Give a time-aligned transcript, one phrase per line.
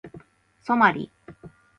[0.63, 1.11] ソマリ